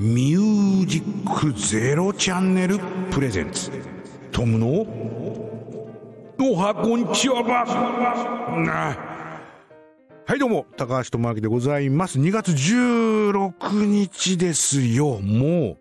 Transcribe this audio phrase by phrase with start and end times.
[0.00, 2.78] ミュージックゼロチャンネル
[3.10, 3.72] プレゼンツ。
[4.30, 4.86] トムの
[6.40, 7.66] おはこんちはば
[10.24, 10.66] はいどうも。
[10.76, 12.20] 高橋智明でございます。
[12.20, 15.18] 2月16日ですよ。
[15.18, 15.76] も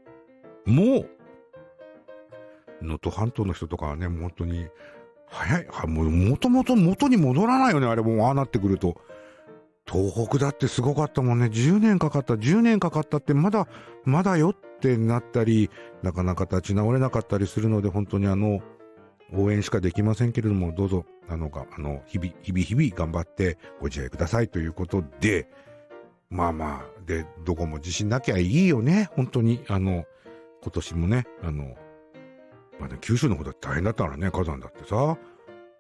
[0.66, 0.72] う。
[0.72, 1.10] もう。
[2.82, 4.68] 能登半島の人とかはね本当に
[5.28, 5.68] 早い。
[5.88, 7.86] もともと元に戻らないよね。
[7.86, 9.00] あれもうああなってくると。
[9.90, 11.46] 東北だってすごかったもんね。
[11.46, 13.68] 10年かかった、10年かかったってまだ、
[14.04, 15.70] まだよってなったり、
[16.04, 18.62] なかなか立ち直れなかったりするので、本当にあの、
[19.34, 25.50] 応援しかできませんけれども、どうぞ、あの、あの、日々、日々日々頑張ってご自愛くださいということで、
[26.30, 29.64] まあまあ、で、どこも地震なきゃいいよね、本当に。
[29.68, 30.06] あの、
[30.62, 31.76] 今年もね、あの、
[32.80, 35.18] まあね、九州の方だって大変だったからね、火山だってさ。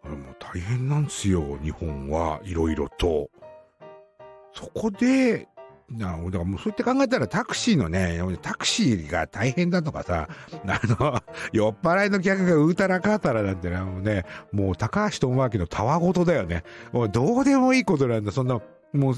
[0.03, 3.29] あれも大変なんですよ、日本はいろいろと。
[4.57, 5.47] そこで、
[5.87, 10.27] なだからもうそうやって考えたらタクシーのね、タクシーが大変だとかさ、
[10.65, 11.21] あの、
[11.53, 16.63] 酔っ払いの客がうーたらかーたらなんてね、もうね、もう高橋智明のたわごとだよね。
[16.91, 18.59] もうどうでもいいことなんだ、そんな、
[18.93, 19.13] もう、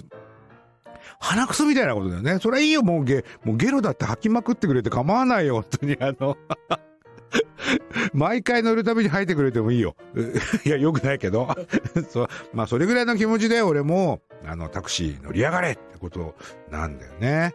[1.19, 2.39] 鼻くそみたいなことだよね。
[2.39, 6.37] それはいいよ、もうゲ、もうゲロだって吐きまくってくれて構わないよ、本当にあの
[8.13, 9.95] 毎回乗るたびに吐いてくれてもいいよ。
[10.65, 11.55] いや、よくないけど。
[12.09, 12.27] そ。
[12.53, 16.35] まあ、それぐらいの気持ちで俺も、あの、タクシー乗り上がれってこと
[16.71, 17.53] なんだよね。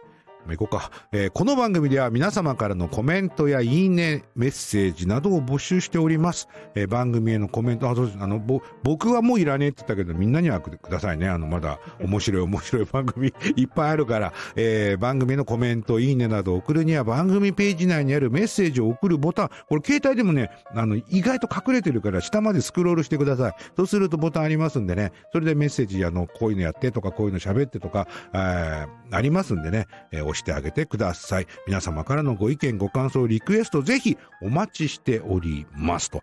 [0.53, 6.47] 行こうか、えー、この番組では皆様からのコメントやいいね、メッセージなどを募集しております。
[6.75, 11.27] えー、番組へのコメント、あ、あの、ぼ、僕はもういらねえって言ったけど、みんなにはくださいね。
[11.27, 23.55] あの、まだ面白い面白い 番組いっぱいあるから、えー、番組のコメント、いいねなどを送るには番組ページ内にあるメッセージを送るボタン、これ携帯でもね、あの、意外と隠れてるから下までスクロールしてください。
[23.75, 31.47] そうするとボタンありますんでね、それでメッセージ、あの、こういうのやってとか、こういうの喋ってとか、えー、ありますんでね、えーしてあげてください。
[31.67, 36.21] 皆様からのご意見、ご感想、リクエスト、ぜひお待ちしておりますと。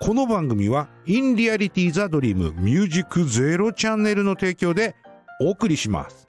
[0.00, 4.96] この番組は、インリアリティザドリームミュージックゼロチャンネルの提供で
[5.40, 6.26] お送りします。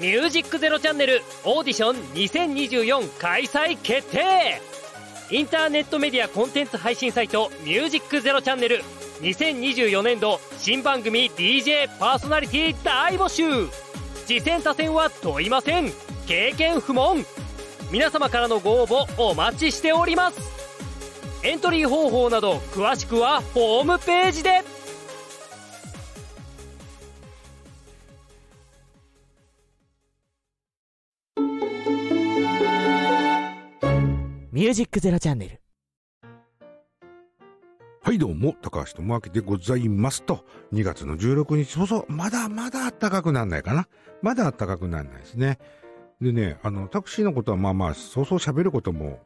[0.00, 4.62] ミュージックゼロチャンネルオーディション2024開催決定
[5.30, 8.80] インターネットメディアコンテンツ配信サイトミュージックゼロチャンネル
[9.20, 13.68] 2024年度新番組 DJ パーソナリティ大募集。
[14.26, 15.92] 次戦他戦は問いません。
[16.26, 17.24] 経験不問。
[17.92, 20.38] 皆様からのご応募お待ちしております。
[21.42, 24.62] エントリー方法など詳しくはホームページで。
[34.52, 35.69] ミュージックゼロチャンネル。
[38.10, 43.86] はいどうも、高橋智明でございますと、2月の16日、そうそう、まだまだ暖かくなんないかな。
[44.20, 45.60] まだ暖かくなんないですね。
[46.20, 49.20] でね、あの、タクシーのことはまあまあ、そうそう喋ることも、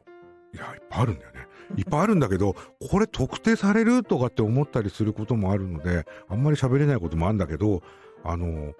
[0.53, 1.47] いや、いっぱいあるんだよね。
[1.77, 2.55] いっぱいあるんだけど、
[2.91, 7.81] これ特定されるとかって思ったりすることもあるので、あんまり喋れないこともあるんだけど、
[8.23, 8.75] あの、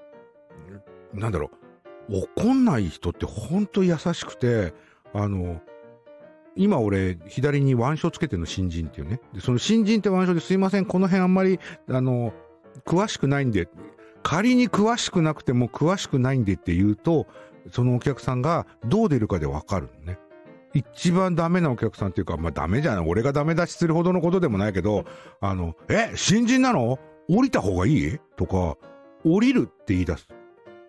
[1.15, 1.49] なんだろ
[2.09, 4.75] う、怒んない人ってほんと優しくて、
[5.15, 5.63] あの、
[6.55, 9.19] 今俺、左に腕章つけての新人っていうね。
[9.33, 12.33] で、その新人って腕章ですいません、この辺あんまり、あの、
[12.85, 13.67] 詳しくないんで、
[14.23, 17.27] 仮に詳しくなくても詳しくないんでって言うと、
[17.71, 20.17] そのお客さんがどう出るかでわかるのね。
[20.73, 23.07] 一番ダメなお客さんっていうか、まあダメじゃない。
[23.07, 25.05] 俺がダメ出しするほどのことでもないけど、
[25.39, 26.99] あの、え、新人なの？
[27.29, 28.19] 降りた方がいい？
[28.35, 28.77] とか、
[29.23, 30.27] 降りるって言い出す。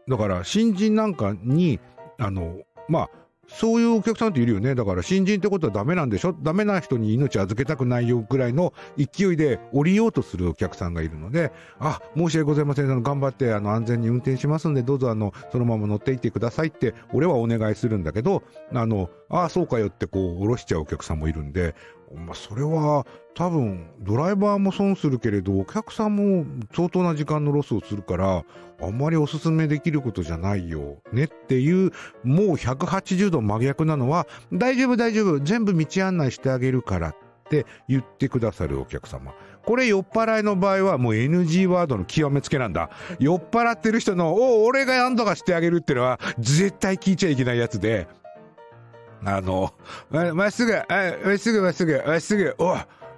[0.08, 1.78] だから、新人なんかに、
[2.18, 2.56] あの、
[2.88, 3.10] まあ、
[3.48, 4.74] そういうお客さんっているよね。
[4.74, 6.32] だから新人ってことはダメなんでしょ？
[6.42, 12.90] ダメな人に命預けたくないよぐらいの勢いで降りようとするお客さんがいるので、あ、申し訳ございません。
[12.90, 18.42] あの、頑張ってあの、安全に運転しますんで、どうぞあの、そのまま乗っていってくださいって、俺はお願いするんだけど、
[18.72, 21.74] あの、ああ、そうかよってこう、降ろしちゃうお客さんもいるんで、
[22.14, 28.44] まあ、それは多分ドライバーも損するけれどお客さんも相当な時間のロスをするから
[28.80, 31.92] あんまりおすすめできることじゃないよねっていう
[32.22, 37.10] もう180度真逆なのは大丈夫大丈夫全部道案内してあげるから
[37.46, 39.32] って言ってくださるお客様。
[39.64, 42.90] これ酔っ払いの場合はもう NG ワードの極めつけなんだ。
[43.18, 48.08] 酔っ払ってる人の、お俺が何とかしてあげるってのは絶対聞いちゃいけないやつで、
[49.24, 49.72] あの、
[50.10, 52.76] ま、まっすぐ、まっすぐまっすぐ、まっすぐ、お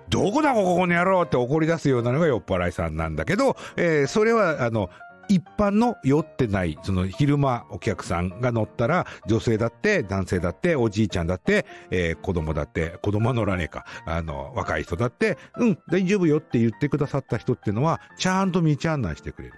[0.08, 4.90] どこだここにやろうって怒り出すようなのが酔っ払いさんなんだけど、えー、それは、あの、
[5.28, 19.54] 一般の酔ってない、その昼間お客さんが乗ったら、女性だって、男性だって、おじいちゃんだって、えー子供だって、子供は乗らねえか、あの、若い人だって、うん、大丈夫よって言ってくださった人っていうのは、ちゃんと道案内してくれる。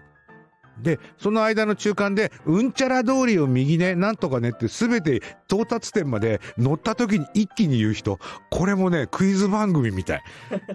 [0.82, 8.18] で、その間の中間で、うんちゃら通りを右ね、なんとかねってすべて到達点まで乗った時に一気に言う人。
[8.50, 10.22] これもね、クイズ番組みたい。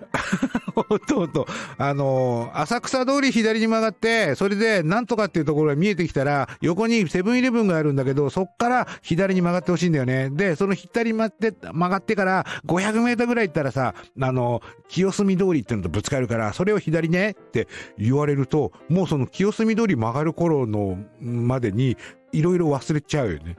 [0.75, 1.47] ほとんと。
[1.77, 10.29] あのー浅草通り左に曲がって、それでなんとかっていうところが見えてきたら、横にセブンイレブンがあるんだけど、そっから左に曲がってほしいんだよね。
[10.31, 17.67] で、その左に曲がって、曲がってから500メートルぐらい行ったらさ、あの清澄通りっていうのとぶつかるから、それを左ねって
[17.97, 21.97] 言われると、もうその清澄通り曲がる頃のまでに、
[22.31, 23.55] いろいろ忘れちゃうよね。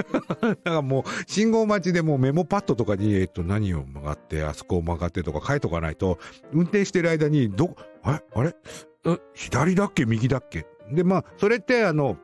[0.42, 6.18] だからもう、信号待ちでもうメモパッドとかに、えっと、何を曲がって、あそこを曲がってとか書いとかないと、
[6.52, 8.22] 運転してる間に、ど、あれ？
[8.34, 8.54] あれ
[9.34, 10.04] 左だっけ？
[10.04, 10.66] 右だっけ？
[10.92, 12.18] で、まあ、それって、あの、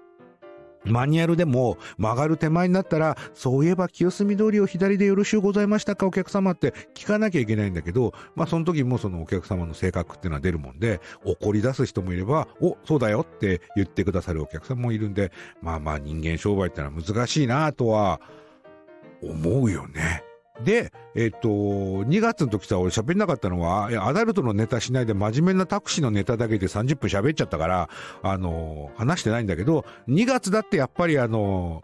[0.85, 15.33] マニュアルでも曲がる手前になったら、そういえば清澄通りを左でよろしゅうございましたかお客様って聞かなきゃいけないんだけど、まあその時もそのお客様の性格っていうのは出るもんで、怒り出す人もいれば、お、そうだよって言ってくださるお客さんもいるんで、
[15.63, 18.21] まあまあ人間商売ってのは難しいなとは
[19.23, 20.23] 思うよね。
[20.63, 27.89] で、えっ、と、2月の時さ、俺喋んなかったのは、アダルトのネタしないで真面目なタクシーのネタだけで30分喋っちゃったから、
[28.23, 31.83] あの話してないんだけど、2月だってやっぱりあの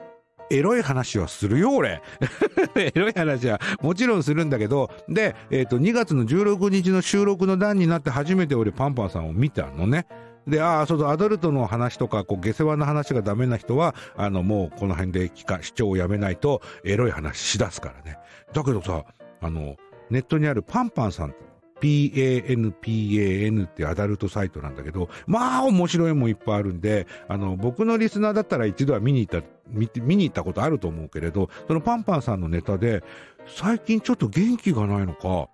[0.51, 2.03] エロい話はするよ、俺。
[2.75, 10.07] エロい話はもちろんするんだけど、で、えっ、と、2月の16日の収録の段になって初めて俺パンパンさんを見たのね。
[10.47, 18.19] で、ああ、そうそう、アダルトの話とか、こう、下世話の話がダメな人は、あの、もうこの辺で聞か、視聴をやめないと、エロい話しだすからね。
[18.53, 19.05] だけどさ、
[19.41, 19.77] あの、
[20.11, 21.35] ネットにあるパンパンさん
[21.81, 33.03] PANPAN ってアダルトサイトなんだけど、まあ面白いもんいっぱいあるんで、あの、僕のリスナーだったら一度は見に行った、見て、見に行ったことあると思うけれど、そのパンパンさんのネタで、
[33.47, 35.49] 最近ちょっと元気がないのか、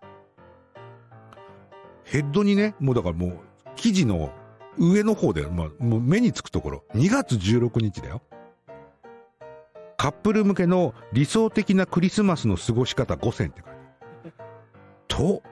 [2.04, 3.38] ヘッドにね、もうだからもう、
[3.76, 4.32] 記事の
[4.78, 8.22] 上の方で、まあ、もう目につくところ、2月16日だよ。
[9.96, 14.46] カップル向けの理想的なクリスマスの過ごし方5選って書いてある。
[15.08, 15.42] と、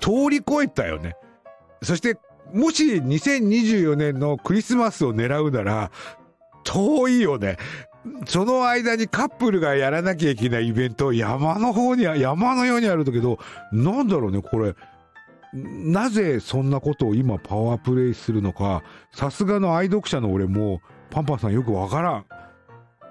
[0.00, 1.14] 通り越えたよね。
[1.82, 2.18] そして、
[2.52, 5.90] もし2024年のクリスマスを狙うなら、
[6.64, 7.56] 遠いよね。
[8.26, 13.38] その間にカップルがやらなきゃいけないイベント、山の方には、山のようにあるんだけど、
[13.70, 14.74] なんだろうね、これ。
[15.52, 18.82] なぜそんなことを今パワープレイするのか、
[19.12, 22.26] さすがの愛読者の俺も、パンパンさんよくわからん。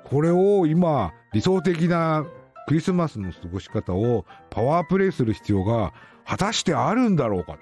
[0.06, 2.26] これを今、理想的な
[2.68, 5.94] クリスマスの過ごし方をパワープレイする必要が
[6.26, 7.58] 果たしてあるんだろうか。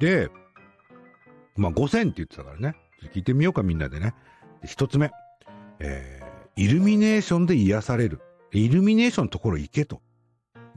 [0.00, 0.30] で、
[1.56, 2.76] まあ5000って言ってたからね。
[3.12, 4.14] 聞いてみようかみんなでね。
[4.62, 5.10] で一つ目。
[5.78, 8.20] えー、イルミネーションで癒される。
[8.52, 10.00] イルミネーションのところ行けと。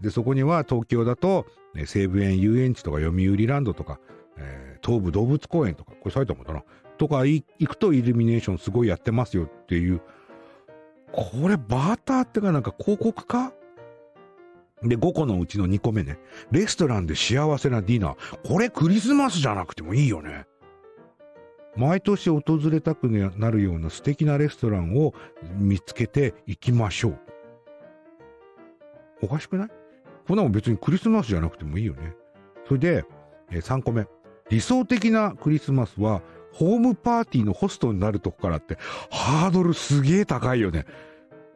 [0.02, 1.46] で、そこには東京だと、
[1.86, 4.00] 西武園遊園地とか読売ランドとか、
[4.38, 6.64] えー東武動物公園とか、これ埼玉だな。
[6.98, 10.02] とか行くとイルミネーションすごいやってますよっていう。
[11.12, 13.52] これバーターってかなんか広告か？
[14.82, 16.18] で、5個のうちの2個目ね。
[16.52, 18.48] レストランで幸せなディナー。
[18.48, 20.46] これクリスマスじゃなくてもいいよね。
[21.76, 25.14] 毎年訪れたくなるような素敵なレストランを
[25.58, 27.20] 見つけて行きましょう。
[29.24, 29.70] おかしくない？
[30.30, 32.14] こんなもん別にクリスマスじゃなくてもいいよね。
[32.68, 33.04] それで、
[33.50, 34.06] えー3個目。
[34.52, 36.22] 理想的なクリスマスは、
[36.54, 38.78] ホームパーティーのホストになるとこからって、
[39.10, 40.86] ハードルすげえ高いよね。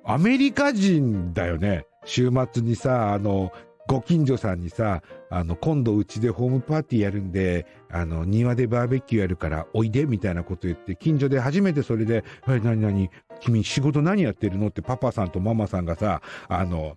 [0.04, 1.86] アメリカ人だよね。
[2.06, 3.52] 週末にさ、あの、
[3.88, 13.12] ご近所さんにさ、あの、今度うちでホームパーティーやるんで、あの、庭でバーベキューやるからおいでみたいなこと言って、近所で初めてそれで、何何？
[13.40, 14.70] 君仕事何やってるの？
[14.70, 16.96] ってパパさんとママさんがさ、あの、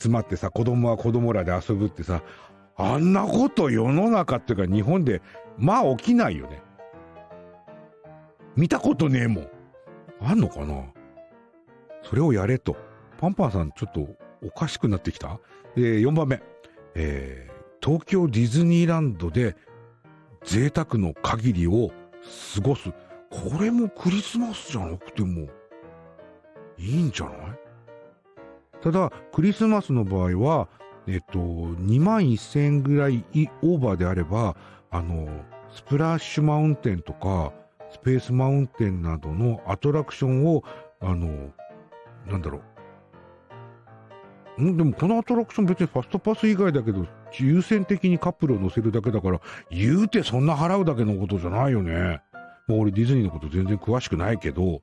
[0.00, 2.22] 集まってさ、子供は子供らで遊ぶってさ、
[2.76, 5.22] あんなこと世の中っていうか日本で、
[5.58, 6.62] まあ起きないよね。
[8.56, 9.48] 見たことねえもん。
[10.20, 10.84] あんのかな？
[12.02, 12.76] それをやれと。
[13.18, 14.08] パンパンさんちょっと
[14.42, 15.38] おかしくなってきた？
[15.76, 16.42] えー、4番目。
[16.94, 19.56] えー東京ディズニーランドで
[20.42, 21.90] 贅沢の限りを
[22.54, 22.88] 過ごす。
[23.28, 25.48] これもクリスマスじゃなくても
[26.78, 27.53] いいんじゃない？
[28.84, 30.68] ただ、クリスマスの場合は、
[31.06, 33.24] えっと、2万1000円ぐらい
[33.62, 34.56] オーバーであれば、
[34.90, 35.26] あの、
[35.70, 37.54] スプラッシュマウンテンとか、
[37.90, 40.64] スペースマウンテンなどのアトラクションを、
[41.00, 41.50] あの、
[42.26, 42.60] なんだろ
[44.58, 44.62] う。
[44.62, 47.06] んでもこのアトラクション別にファストパス以外だけど、
[47.38, 52.20] 優先的にカップルを乗せるだけだから、言うてそんな払うだけのことじゃないよね。
[52.66, 54.82] まあ、俺ディズニーのこと全然詳しくないけど、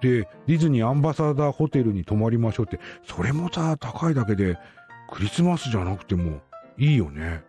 [0.00, 4.58] で、ディズニーアンバサダーホテルに泊まりましょうって、それもさ、高いだけで、
[5.10, 6.40] クリスマスじゃなくても
[6.78, 7.42] いいよね。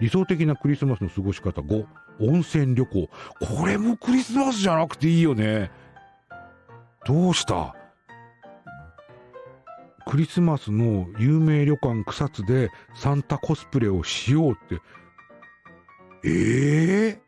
[0.00, 1.86] 理想的なクリスマスの過ごし方5、
[2.20, 3.08] 温泉旅行。
[3.40, 5.70] これもクリスマスじゃなくていいよね。
[7.06, 7.76] どうした？
[10.06, 14.80] クリスマスの有名旅館草津でサンタコスプレをしようって。
[16.26, 17.18] ええー、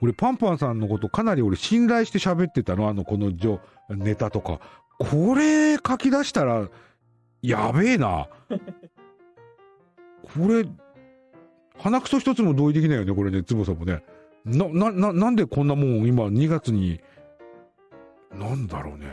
[0.00, 3.30] 俺パンパンさんのことかなり俺信頼して喋ってたのあのこの
[3.90, 4.60] ネタとか。
[4.98, 6.68] これ書き出したら
[7.42, 8.28] やべえな。
[10.22, 10.66] これ、
[11.78, 14.02] 鼻くそ一つも同意できないよね、これね、つぼさんもね。
[14.44, 17.00] な、な、な、なんでこんなもん今2月に、
[18.32, 19.06] なんだろうね。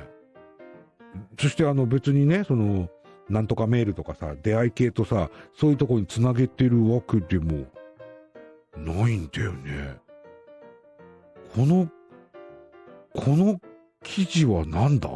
[1.39, 2.89] そしてあの別にね、その、
[3.29, 7.65] なんとかメールとかさ、出会い系とさ、そういうとこにつなげてるわけでも、
[8.75, 9.97] ないんだよね。
[11.55, 11.87] この、
[13.13, 13.61] この
[14.03, 15.09] 記事は何だ？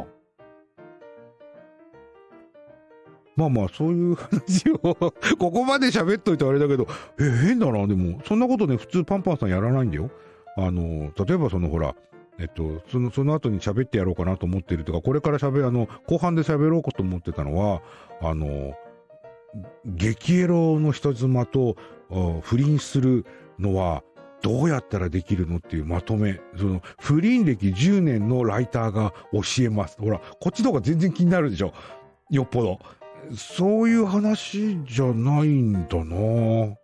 [3.36, 6.86] まあまあ、そういう話をここまで喋っといてあれだけど、
[7.18, 10.10] え、変だな、でも、そんなことね、普通パンパンさんやらないんだよ。
[10.56, 11.94] あの、例えばそのほら、
[12.38, 17.82] えっと、その、その後に喋ってやろうかなと思ってるとか、これから喋、あの、後半で喋ろうかと思ってたのは、
[18.22, 18.74] あの、
[19.84, 21.76] 激エロの人妻と
[22.42, 23.26] 不倫する
[23.58, 24.02] のは、
[24.42, 26.40] どうやったらできるのっていうまとめ。
[26.56, 29.96] その、不倫歴10年のライターが教えます。
[30.00, 31.72] ほら、こっちの方が全然気になるでしょ。
[32.30, 32.78] よっぽど。
[33.36, 36.74] そういう話じゃないんだなぁ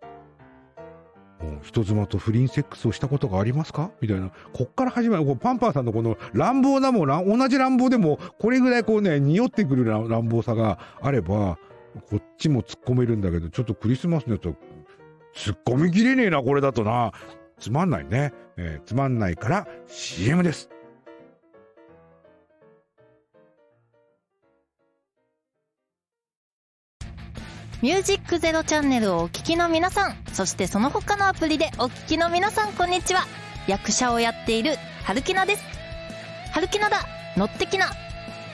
[1.61, 3.91] 人妻と不倫セックスをしたことがありますか？
[4.01, 4.31] みたいな。
[4.53, 5.35] こっから始まる。
[5.35, 11.59] パンパンさんのこの乱暴なもん、同じ乱暴でも、これぐらいこうね、匂ってくる乱暴さがあれば、
[12.09, 14.53] こっちも突っ込めるんだけど、ちょっとクリスマスのやつは、
[15.35, 17.11] 突っ込みきれねえな、これだとな。
[17.59, 18.33] つまんないね。
[18.57, 20.69] えー、つまんないから CM です。
[27.81, 33.21] ミュージックゼロチャンネルをお聴きの皆さん、そしてその他のアプリでお聴きの皆さん、こんにちは。
[33.67, 35.63] 役者をやっている、春木菜です。
[36.53, 37.91] 春木菜だ、乗ってきな。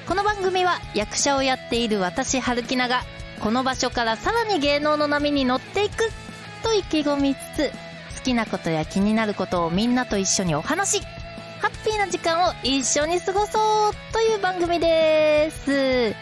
[0.10, 3.04] この番組は役者をやっている私、春木菜が、
[3.40, 6.10] この場所からさらに芸能の波に乗っていく、
[6.62, 7.72] と意気込みつつ、
[8.24, 11.04] 好きなことや気になることをみんなと一緒にお話し、
[11.60, 16.16] ハッピーな時間を一緒に過ごそうという番組です。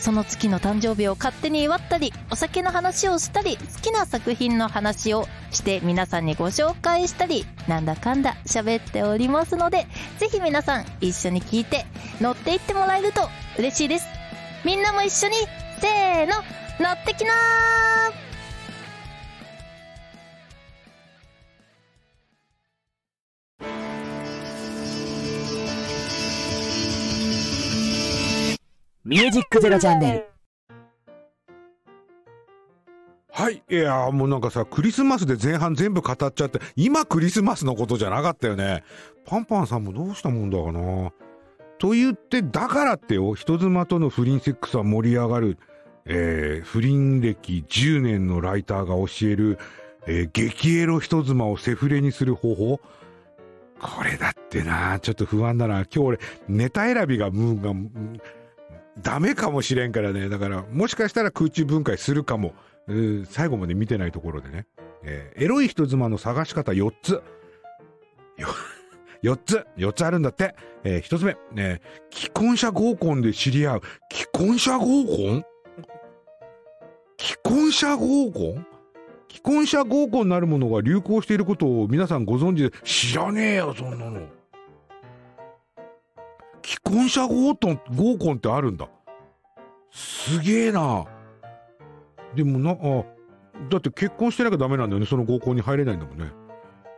[0.00, 9.86] その月の誕生日を勝手に祝ったり、お酒の話をしたり、好きな作品の話をして皆さんにご紹介したり、なんだかんだ喋っておりますので、
[10.18, 11.86] ぜひ皆さん一緒に聞いて
[12.20, 14.08] 乗っていってもらえると嬉しいです。
[14.64, 15.36] みんなも一緒に、
[15.80, 16.34] せーの、
[16.80, 18.33] 乗ってきなー
[29.06, 30.24] ミュージックゼロチャンネル。
[33.30, 33.62] はい。
[33.68, 38.82] いやもうなんかさ、クリスマスで前半全部語っちゃって、今クリスマスのことじゃなかったよね。
[39.26, 41.12] パンパンさんもどうしたもんだかな。
[41.78, 45.58] と言って、だからってよ、人妻との不倫セックスは盛り上がる。
[46.06, 49.58] えー、不倫歴10年のライターが教える、
[50.06, 52.80] えー、激エロ人妻をセフレにする方法。
[53.80, 55.80] これだってな、ちょっと不安だな。
[55.80, 56.18] 今日俺、
[56.48, 58.20] ネタ選びが、ムーンが、
[59.02, 60.28] ダメかもしれんからね。
[60.28, 62.54] だから、もしかしたら空中分解するかも。
[63.30, 64.66] 最後まで見てないところでね。
[65.02, 67.22] えー、エロい人妻の探し方4つ。
[69.22, 70.54] 4 つ !4 つあるんだって。
[70.84, 71.36] えー、1つ目。
[71.52, 71.80] ね、
[72.12, 73.82] 既婚者合コンで知り合う。
[74.12, 75.44] 既婚者合コン？
[77.18, 78.66] 既婚者合コン？
[79.30, 84.20] 既婚者合コンなるものが流行していることを皆さんご存知で、知らねえよ、そんなの。
[86.64, 88.88] 既婚者合コン、合コンってあるんだ。
[89.92, 91.04] すげえな。
[92.34, 93.04] でもな、あ、
[93.70, 95.06] だって結婚してなきゃダメなんだよね。
[95.06, 96.32] その合コンに入れないんだもんね。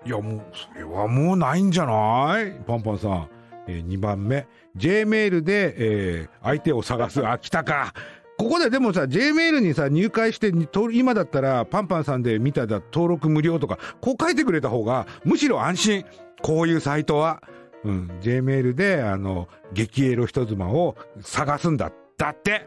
[0.07, 2.53] いや、もう、それはもうないんじゃない？
[2.65, 3.29] パンパンさん。
[3.67, 4.47] えー、2番目。
[4.77, 7.27] J メールで、えー、相手を探す。
[7.27, 7.93] あ、来たか。
[8.39, 10.53] ここででもさ、J メールにさ、入会して、
[10.93, 16.05] 今だったら、パンパンさんで見たら登録無料とか、こう書いてくれた方が、むしろ安心。
[16.43, 17.43] こういうサイトは。
[17.87, 21.93] うん、J メールで、あの、激エロ人妻を探すんだ。
[22.19, 22.67] だって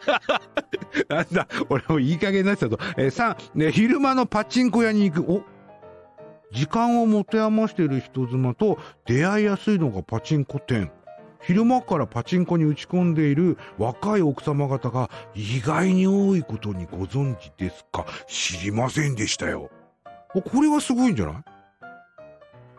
[1.10, 2.78] なんだ、俺もいい加減になってたと。
[2.96, 5.30] えー、3、ね、昼間のパチンコ屋に行く。
[5.30, 5.42] お？
[6.52, 10.90] 時間を持て余している人妻と出会いやすいのがパチンコ店。
[11.42, 18.06] 昼間からパチンコに打ち込んでいる若い奥様方が意外に多いことにご存知ですか？
[18.26, 19.70] 知りませんでしたよ。
[20.32, 21.34] これはすごいんじゃない？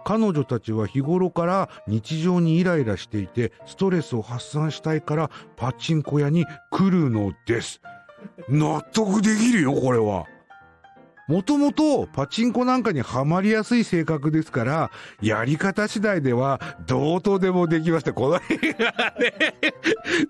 [0.07, 7.81] 彼女たちは日頃から日常にイライラしていてストレスを発散したいからパチンコ屋に来るのです
[8.47, 10.23] 納得できるよこれは
[11.27, 18.13] もともとパチンコなんかにはまりやすい性格ですから、やり方次第ではどうとでもできました。
[18.13, 18.39] この映
[18.79, 19.33] 画ね、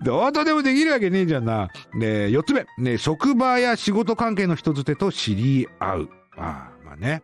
[0.02, 1.68] どうとでもできるわけねえじゃんな。
[1.94, 6.10] ね四つ目、ね職場や仕事関係の人づてと知り合う。
[6.36, 7.22] まあ、まあね。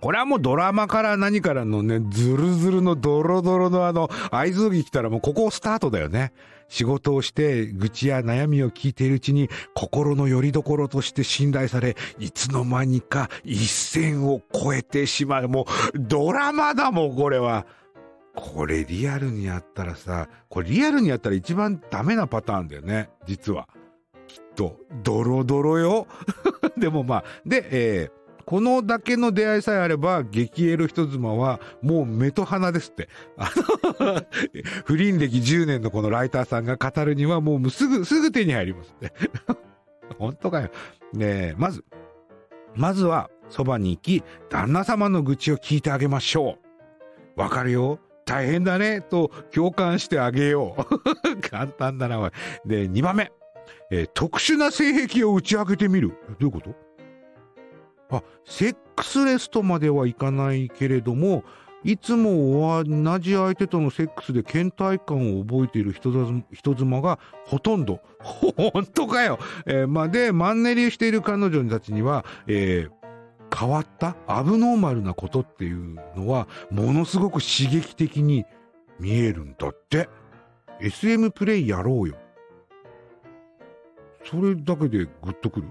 [0.00, 6.32] これはもうドラマから何からのね、ズルズルのドロドロのあの、合図着来たらもうここスタートだよね。
[6.68, 15.48] 仕事をして愚痴や悩みを聞いているうちに心の拠り所として信頼され、いつの間にか一線を越えてしまう。
[15.48, 17.66] もうドラマだもん、これは。
[18.36, 23.68] これリアルにやったらさ、これリアルにやったら一番ダメなパターンだよね、実は。
[24.28, 26.06] きっと、ドロドロよ。
[26.78, 28.19] でもまあ、で、えー
[28.50, 33.08] このだけの出会いさえあれば、激エロ人妻はもう目と鼻ですって。
[34.86, 39.12] 不倫歴10年のこのライターさんが語るにはもうすぐ、すぐ手に入りますって。
[40.18, 40.70] 本当かよ。
[41.12, 41.84] ねえ、まず、
[42.74, 46.58] まずは、そばに行き、旦那様の愚痴を聞いてあげましょ
[47.36, 47.40] う。
[47.40, 48.00] わかるよ。
[48.24, 49.00] 大変だね。
[49.00, 51.38] と共感してあげよう。
[51.40, 52.30] 簡単だな、おい。
[52.66, 53.30] で、2番目。
[53.92, 56.08] えー特殊な性癖を打ち明けてみる。
[56.08, 56.89] どういうこと？
[58.10, 61.44] あ、セックスレスとまではいかないけれども、
[61.82, 68.00] いつも同じ相手とのセックスで倦怠感を覚えている人妻がほとんど。
[68.20, 69.38] 本当かよ。
[69.64, 73.00] えーま、で、マンネリしている彼女たちには、えー
[73.52, 78.44] 変わったアブノーマルなことっていうのは、ものすごく刺激的に
[79.00, 80.08] 見えるんだって。
[80.80, 82.16] SM プレイやろうよ。
[84.24, 85.66] それだけでグッとくる？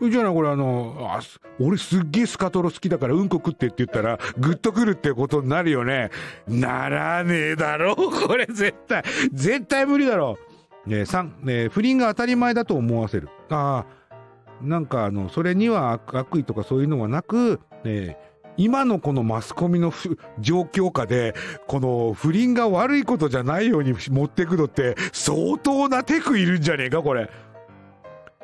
[0.00, 1.20] じゃあな、これあの、あ
[1.60, 6.10] 俺すっげえスカトロ好きだからうんこ食ってって言ったら、グッとくるってことになるよね。
[6.46, 9.02] ならねえだろこれ絶対、
[9.32, 10.38] 絶対無理だろ
[10.86, 13.28] ね3、ね不倫が当たり前だと思わせる。
[13.50, 18.16] ああ、なんかあの、それには悪意とかそういうのはなく、ね
[18.58, 19.92] 今のこのマスコミの
[20.40, 21.34] 状況下で、
[21.68, 27.30] この不倫が悪いことじゃないように持ってくのって、相当なテクいるんじゃねえか、これ。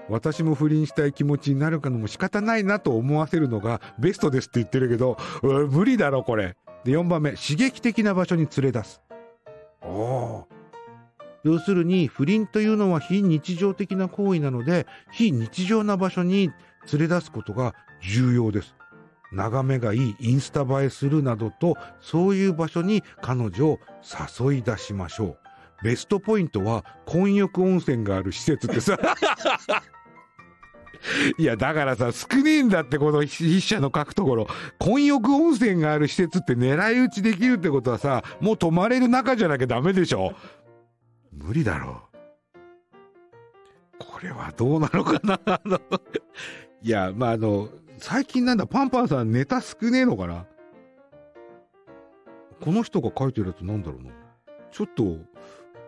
[0.08, 6.56] 私も不倫したい気持ちになるかのも仕方ないなと思わせるのがベストですって言ってるけど、無理だろ、これ。
[6.84, 9.00] で、4番目、刺激的な場所に連れ出す。
[9.82, 10.48] おお。
[11.42, 16.50] 要するに、不倫というのは非日常的な行為なので、非日常な場所に
[16.92, 18.74] 連れ出すことが重要です。
[19.32, 23.78] 眺めがいい、インスタ映えするなどと、そういう場所に彼女を
[24.40, 25.43] 誘い出しましょう。
[25.82, 28.98] ベストポイントは、混浴温泉がある施設ってさ。
[31.36, 34.46] いや、だからさ、少ねえんだって、この筆者の書くところ。
[34.78, 40.32] 混浴温泉がある施設って狙い撃ちできるってことはさ、もう泊まれる中じゃなきゃダメでしょ。
[41.32, 42.14] 無理だろう。
[43.98, 45.38] これはどうなのかな？
[45.44, 45.78] あの、
[46.80, 50.46] いや、まあ、あの、最近なんだ、パンパンさんネタ少ねえのかな？
[52.62, 54.10] この人が書いてるやつなんだろうな。
[54.70, 55.18] ちょっと、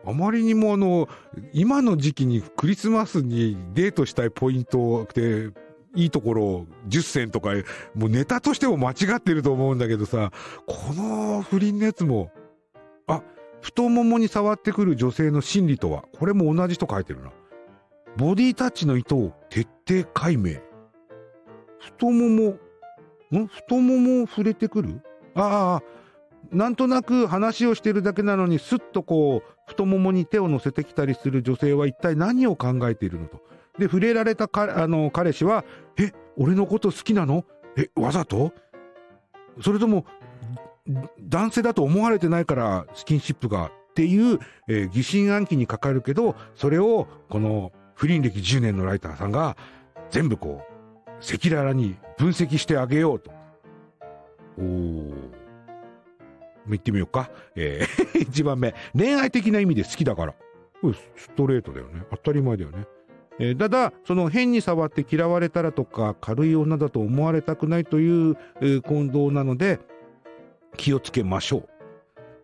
[0.06, 1.08] あまりにもあの、
[1.52, 5.50] 今の時期にクリスマスにデートしたいポイントで、
[5.94, 7.50] いいところ10選とか、
[7.94, 10.30] もうネタとしても間違ってると思うんだけどさ、
[10.66, 12.30] この不倫のやつも、
[13.06, 13.22] あ、
[13.62, 17.32] 太ももに触ってくる女性の心理とは、これも同じと書いてるな。
[18.18, 20.56] ボディタッチの意図を徹底解明。
[21.78, 22.58] 太もも、
[23.38, 23.46] ん？
[23.46, 25.00] 太ももを触れてくる？
[25.34, 33.42] ああ、なんとなく話をしてるだけなのに、すっとこう、太ももに手を乗せてきたりする女性は一体何を考えているのと。
[33.78, 35.64] で、触れられたあの彼氏は、
[35.98, 37.44] え、俺のこと好きなの？
[37.76, 38.52] え、わざと？
[39.60, 40.06] それとも、
[41.20, 43.66] 男性だと思われてないからスキンシップが？
[43.66, 49.56] っていう、えー疑心暗鬼にかかるけど、それをこの不倫歴10年のライターさんが
[50.10, 53.30] 全部こう、赤裸々に分析してあげようと。
[54.58, 55.25] おー。
[56.70, 57.30] 言ってみようか。
[57.54, 58.74] えー、 一番目。
[58.96, 60.34] 恋愛的な意味で好きだから。
[60.80, 62.02] これストレートだよね。
[62.10, 62.86] 当たり前だよね。
[63.38, 69.78] えーただ、その変に触って嫌われたらとか、軽い女だと思われたくないという、えー行動なので、
[70.76, 71.68] 気をつけましょう。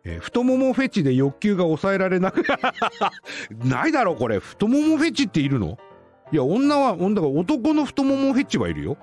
[0.04, 2.42] えー太ももフェチで欲求が抑えられなく、
[3.64, 4.38] ないだろ、これ。
[4.38, 5.78] 太ももフェチっているの？
[6.30, 8.96] いや、女は、女が男の太ももフェチはいるよ。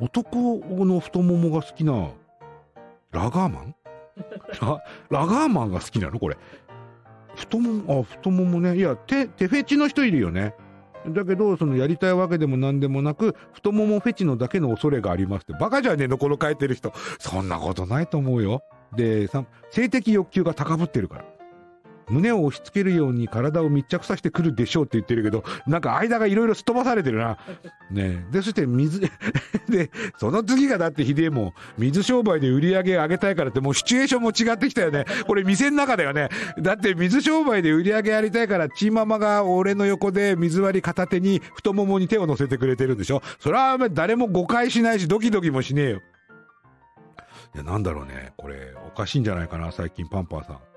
[0.00, 1.92] 男の太ももが好きな、
[3.12, 3.74] ラガーマン？
[4.60, 6.18] ラ ラガーマンが好きなの？
[6.18, 6.36] これ。
[7.36, 8.76] 太もも、あ、太ももね。
[8.76, 10.54] いや、手、手フェチの人いるよね。
[11.08, 15.52] だけど、そのやりたいわけでも何でもなく、太ももフェチのだけの恐れがありますって。
[15.54, 16.92] バカじゃねえの、この書いてる人。
[17.18, 18.62] そんなことないと思うよ。
[18.94, 19.28] で、
[19.70, 21.24] 性的欲求が高ぶってるから。
[22.10, 27.38] 胸を押し付けるように体を密着させてくるでしょうって言ってるけど、なんか間がいろいろすっ飛ばされてるな。
[27.90, 29.00] ねで、そして水、
[29.68, 35.04] で、その次がだってひでえもん、水商売で売り上げ上げたいからってもうシチュエーションも違ってきたよね。
[35.26, 36.28] これ店の中だよね。
[36.60, 46.00] だって水商売で売り上げやりたいから、チーママが俺の横で水割り片手に太ももに手を乗せてくれてるんでしょそれは誰も誤解しないしドキドキもしねえよ。
[47.54, 48.32] いや、なんだろうね。
[48.36, 50.69] これ、おかしいんじゃないかな、最近パンパーさん。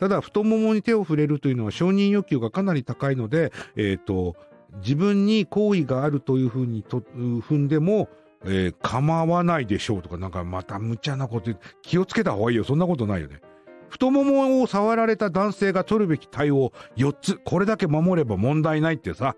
[0.00, 4.34] ただ、太ももに手を触れるというのは承認欲求がかなり高いので、えっ、と、
[4.82, 8.08] 自分に好意があるというふうにと踏んでも、
[8.44, 11.50] えー構わないでしょうとか、なんかまた無茶なこと
[11.82, 12.64] 気をつけた方がいいよ。
[12.64, 13.42] そんなことないよね。
[13.90, 17.36] 太ももを触られた男性が取るべき対応4つ。
[17.44, 19.36] これだけ守れば問題ないってさ。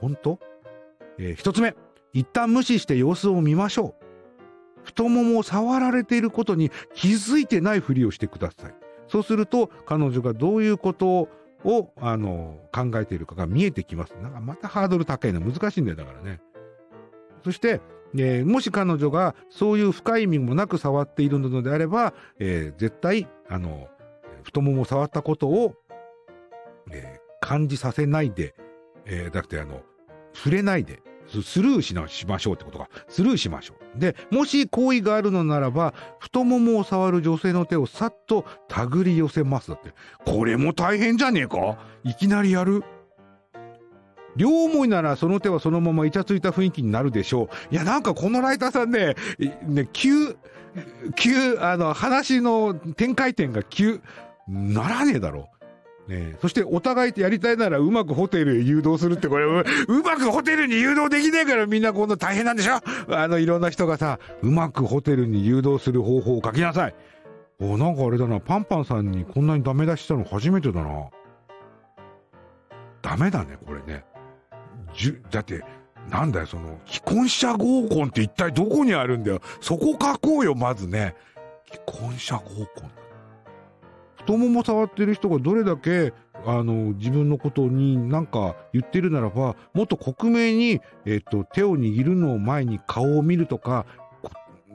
[0.00, 0.38] 本当？
[1.18, 1.74] えー一つ目。
[2.12, 4.84] 一旦無視して様子を見ましょう。
[4.84, 8.87] 太ももを触られていることに気づいてないふりをしてください。
[9.08, 11.28] そうすると、彼女がどういうこと
[11.64, 14.14] を、あの、考えているかが見えてきます。
[14.22, 16.40] なんかまたハードル高いの難しいんだよ、だからね。
[17.44, 17.80] そして、
[18.16, 23.88] えーもし彼女がそういう深い意味もなく触っているのであれば、えー絶対、あの、
[24.44, 25.74] 太ももを触ったことを、
[26.90, 28.54] えー感じさせないで、
[29.06, 29.82] えーだってあの、
[30.32, 32.88] 触れないで、スルーしなしましょうってことか。
[33.08, 34.00] スルーしましょう。
[34.00, 39.68] で、もし好意があるのならば、太ももを触る女性の手をさっと手繰り寄せます。
[39.68, 39.92] だって。
[40.24, 41.78] これも大変じゃねえか？
[42.04, 42.82] いきなりやる
[44.36, 47.74] 両思いならその手はそのままイチャついた雰囲気になるでしょう。
[47.74, 49.14] いや、なんかこのライターさんね、
[49.66, 50.36] ね、急、
[51.16, 54.00] 急、あの、話の展開点が急、
[54.46, 55.48] ならねえだろ。
[56.08, 62.80] ねそしてお互いやりたいならうまくホテルへ誘導するってこれ、うまくホテルに誘導できねえからみんなこんな大変なんでしょ？
[63.14, 66.94] あのいろんな人がさ、うまくホテルに誘導する方法を書きなさい。
[67.60, 71.10] お、なんかあれだな、パンパンさんにこんなにダメ出ししたの初めてだな。
[73.02, 74.04] ダメだね、これね。
[74.94, 75.64] じゅ、だって、
[76.08, 79.40] なんだよ、その、既婚者合コンって一体どこにあるんだよ。
[79.60, 81.14] そこ書こうよ、まずね。
[81.66, 82.90] 既婚者合コン。
[84.28, 86.12] 太もも触ってる人がどれだけ、
[86.44, 93.86] あの、自分のことになんか言ってるならば、もっと克明に、えっと、手を握るのを前に顔を見るとか、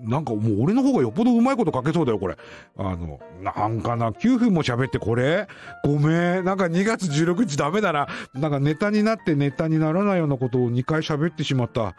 [0.02, 2.36] なんかもう俺の方がよっぽどうまいこと書けそうだよ、これ。
[2.78, 5.48] あの、なんかな、9分も喋ってこれ？
[5.84, 6.44] ごめん。
[6.44, 8.08] なんか2月16日ダメだな。
[8.34, 11.96] なんかネタになってネタにならないようなことを2回喋ってしまった。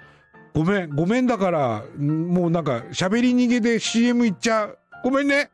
[0.55, 4.79] ごめん、ごめんだから、もうなんか喋り逃げで CM 行っちゃう。
[5.05, 5.51] ごめんね。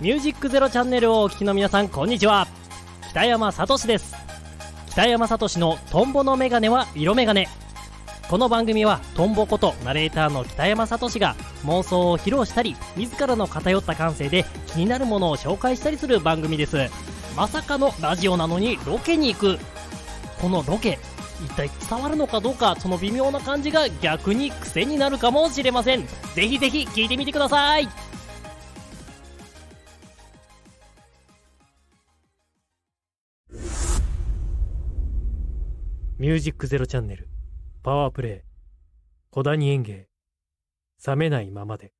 [0.00, 2.48] ミュージックゼロチャンネルをお聞きの皆さんこんにちは。
[3.10, 4.14] 北山さとしです。
[4.88, 7.48] 北山さとしのトンボのメガネは色メガネ。
[8.30, 11.36] この番組はトンボことナレーターの北山さとしが
[11.66, 16.78] 妄想を披露したり自らの偏った感性で気になるものを紹介したりする番組です。
[17.36, 19.58] まさかのラジオなのにロケに行く。
[20.40, 20.98] このロケ
[21.44, 26.06] 一体伝わるのかどうかその微妙な感じが逆に癖になるかもしれません。
[26.34, 28.09] ぜひぜひ聞いてみてください。
[36.20, 37.30] ミュージックゼロチャンネル。
[37.82, 38.48] パワープレイ。
[39.30, 40.10] 小谷園芸。
[41.06, 41.94] 冷めないままで。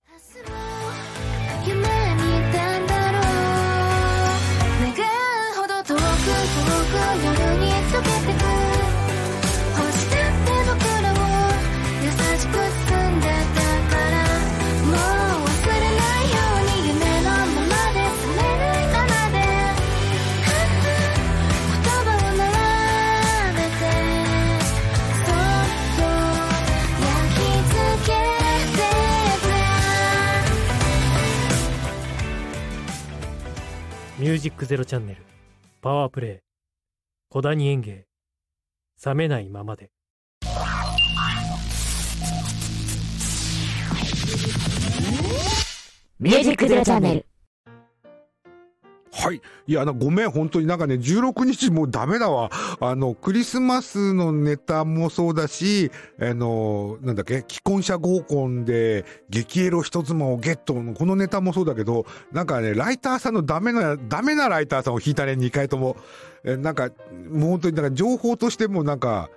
[34.31, 35.27] ミュージックゼロチャンネル。
[35.83, 36.39] パワープレイ。
[37.31, 38.07] 小谷園芸。
[39.05, 39.91] 冷めないままで。
[46.21, 47.27] ミュージックゼロチャンネル。
[49.13, 49.43] はい。
[49.67, 52.51] いや、ごめん、本当になんかね、16日もうダメだわ。
[52.81, 65.97] あの、クリスマスのネタもそうだし、あの、なんだっけ、既婚者合コンで、激エロ一妻をゲットの、このネタもそうだけど、なんかね、ライターさんのダメな、ダメなライターさんを引いたね、2回とも。
[66.45, 66.91] えなんか、
[67.31, 69.29] もう本当に、なんか情報としてもなんか、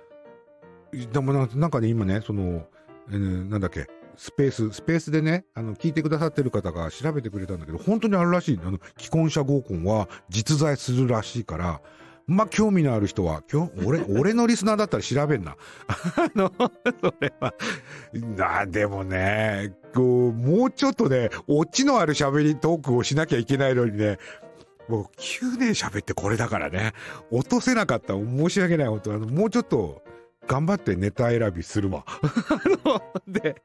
[1.12, 2.66] でもなんなんかね、今ね、その、
[3.10, 8.60] えーなんだっけ、スペース、スペースでね、あの、聞いてくださってる方が調べてくれたんだけど、本当にあるらしい。
[8.64, 11.80] あの、既婚者合コンは実在するらしいから、
[12.26, 15.56] まあ、興味のある人は、今日、俺、 俺のリスナーだったら調べんな。
[15.88, 16.50] あの、
[17.00, 17.54] それは、
[18.36, 24.18] な、でもね、こう、もうちょっとね、オチのある喋りトークをしなきゃいけないのにね、
[24.88, 26.92] もう9年喋ってこれだからね、
[27.30, 28.14] 落とせなかった。
[28.14, 28.88] 申し訳ない。
[28.88, 30.02] 本当あの、もうちょっと、
[30.46, 32.04] 頑張ってネタ選びするわ。
[33.26, 33.62] で、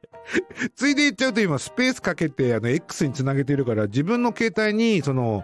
[0.75, 5.43] ついで言っちゃうと今、スペースかけて、あの、X につなげてるから、自分の携帯に、その、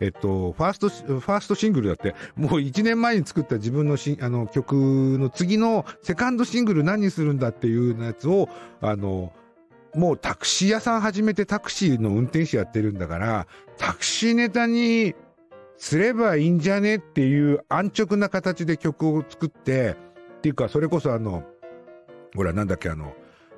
[0.00, 4.74] えっと、ファースト、ファーストシングルだって、もう1年前に作った自分のしあの曲
[5.18, 8.48] の次のセカンドシングル何にするんだっていうやつを、
[8.80, 9.32] あの、
[9.94, 15.14] もうタクシー屋さん始めてタクシーの運転手やってるんだから、タクシーネタに
[15.76, 19.96] すればいいんじゃねっていう安直な形で曲を作って、
[20.40, 21.44] っていうか、それこそあの、
[22.34, 23.12] ほら、なんだっけ、あの、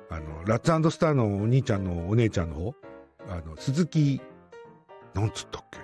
[0.09, 2.75] あの、ラッツスターのお兄ちゃんのお姉ちゃんの方
[3.29, 4.21] あの、鈴木、
[5.13, 5.79] なんつったっけ？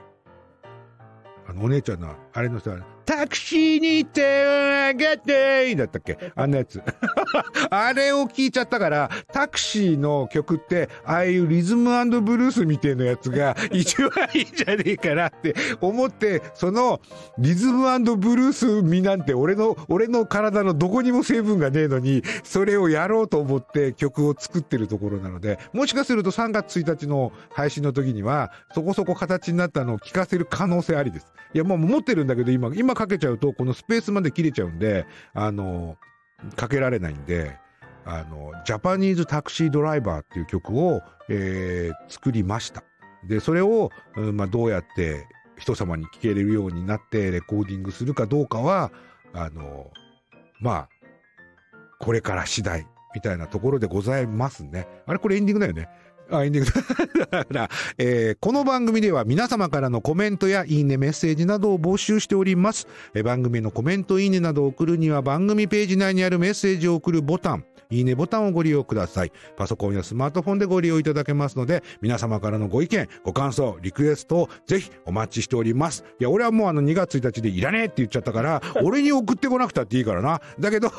[1.48, 2.72] あの、お姉ちゃんの、あれのさ、
[3.06, 4.50] タクシーに手を
[4.88, 6.32] 上げてだったっけ？
[6.36, 6.82] あんなやつ。
[7.70, 17.02] あれを聞いちゃったから、タクシーの曲って、ああいうリズムブルースみたいなやつが 一番いいんじゃねえかなって思って、その
[17.38, 31.34] リズムブルース味なんて俺の、俺の体のどこにも成分がねえのに、それをやろうと思って曲を作ってるところなので、もしかすると3月1日の配信の時には、そこそこ形になったのを聞かせる可能性ありです。
[31.54, 35.98] いや、もう持ってるんだけど、今、今かけちゃうと、このスペースまで切れちゃうんで、あの、
[36.56, 37.58] かけられないんで、
[38.06, 42.84] あの、ジャパニーズタクシードライバーっていう曲を、えー作りました。
[43.28, 48.92] で、それを、うんまあ、どうやって人様に聞けれるようになってレコーディングするかどうかは、
[49.34, 49.92] あの、
[50.60, 50.90] まあ、
[52.00, 54.88] これから次第、みたいなところでございますね。
[55.06, 55.90] あれこれエンディングだよね。
[56.32, 56.72] あ、エンディング
[57.32, 57.46] だ。
[57.46, 62.88] から、えーこの番組では皆様からのコメントやいいねメッセージなどを募集しております。
[63.14, 69.32] えー番組のコメント、いいねなどを送るには番組ページ内にあるメッセージを送るボタン、いいねボタンをご利用ください。
[69.58, 76.06] パソコンやスマートフォンでご利用いただけますので、皆様からのご意見、ご感想、リクエストをぜひお待ちしております。
[76.20, 80.40] いや、俺はもうあの2月1日でいらねえって言っちゃったから、 俺に送ってこなくたっていいからな。
[80.60, 80.92] だけど、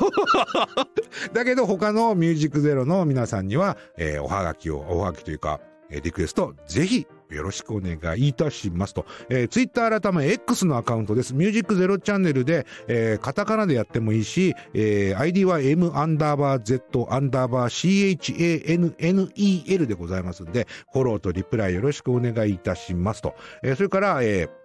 [1.31, 9.05] だけど他のミュージックゼロの皆さんには、えーおはがきを、おはがきというか、えーリクエスト、ぜひ、よろしくお願いいたしますと。
[9.29, 11.33] えー、ツイッター改め X のアカウントです。
[11.33, 23.35] ミュージックゼロチャンネルで、えーカタカナでやってもいいし、えー ID は M アンダーバー Z アンダーバー CHANNEL でございますんで、フォローとリプライよろしくお願いいたしますと。
[23.63, 24.61] えーそれから、えー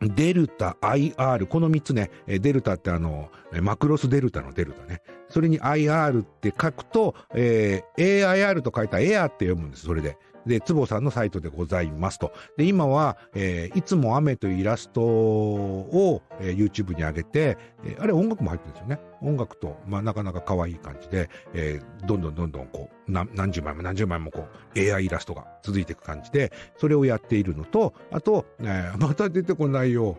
[0.00, 3.30] デルタ、IR、この3つね、えデルタってあの、
[3.62, 5.02] マクロスデルタのデルタね。
[5.28, 10.16] それに IR って書くと、えー AIR と書いたエアって読むんです、それで。
[10.48, 12.32] で、つぼさんのサイトでございますと。
[12.56, 19.00] で、今は、えーいつも雨というイラストを、えー YouTube に上げて、えーあれ音楽も入ってるんですよね。
[19.20, 30.16] 音楽と、まあ、なかなか可愛い感じで、えーどんどんどんどんこう、何十枚も何十枚もこう、AI イラストが続いていく感じで、それをやっているのと、あと、えーまた出てこないよ。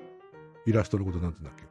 [0.65, 1.68] イラストのことなんて言うんだっけ？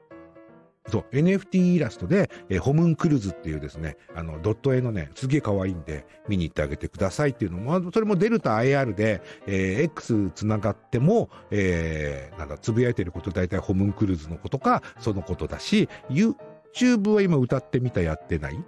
[0.89, 18.59] そう、NFT イラストで、えーホムンクルーズっていうですね、あの、ドット絵のね、すげえ可愛いんで、見に行ってあげてくださいっていうのも、それもデルタ IR で、えー X 繋がっても、えーなんだ、つぶやいてること大体ホムンクルーズのことか、そのことだし、YouTube は今歌ってみたやってない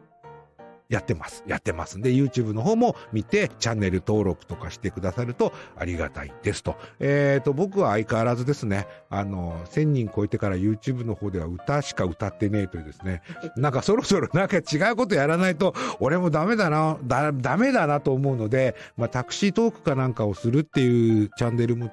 [0.90, 1.44] やってます。
[1.46, 6.74] やってますんで、YouTube の方も見て、チャンネル登録とかしてくださるとありがたいですと。
[6.98, 13.22] えっ、と、僕は相変わらずですね、あの、1000人超えてから YouTube の方では歌しか歌ってねえというですね、
[13.57, 21.92] なんかそろそろなんか違うことやらないと、俺もダメだな、だ、ダメだなと思うので、まあ、タクシートークかなんかをするっていうチャンネルも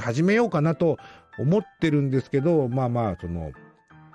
[0.00, 0.98] 始めようかなと
[1.38, 3.50] 思ってるんですけど、まあまあ、その、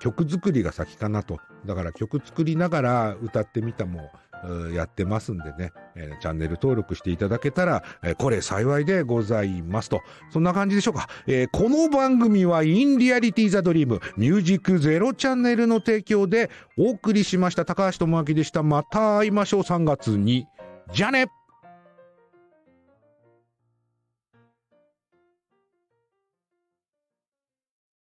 [0.02, 1.40] 曲作りが先かなと。
[1.66, 4.10] だから曲作りながら歌ってみたも
[4.74, 10.02] やってますんでね、えーチャンネル登録していただけたら、えーこれ幸いでございますと。
[10.32, 11.08] そんな感じでしょうか。
[11.28, 18.64] えーこの番組は In Reality The Dream ミュージックゼロチャンネルの提供でお送りしました高橋智明でした。
[18.64, 20.48] また会いましょう3月に。
[20.92, 21.28] じゃあね